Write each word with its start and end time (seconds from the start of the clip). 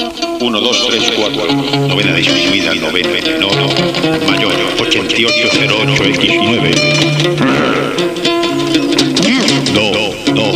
1, 0.00 0.60
2, 0.60 0.86
3, 0.86 1.10
4. 1.14 1.52
Novena 1.88 2.14
disminuida, 2.16 2.74
novena 2.74 3.10
menor. 3.10 3.52
Mayor, 4.26 4.54
8808X9. 4.78 6.74
Do, 9.74 9.90
do, 10.32 10.52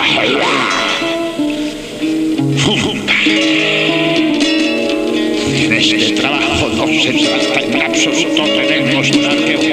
En 5.57 5.73
este 5.73 6.11
trabajo 6.21 6.69
no 6.77 6.87
se 6.87 7.13
trata 7.15 7.61
en 7.61 7.81
absoluto 7.81 8.45
de 8.45 8.83
demostrar 8.83 9.37
que 9.37 9.64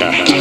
de 0.00 0.39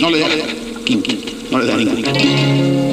no 0.00 0.10
le 0.10 0.18
da, 0.20 0.28
no 1.50 1.58
le 1.58 1.66
da 1.66 1.76
ninguna. 1.76 2.12
Do, 2.12 2.91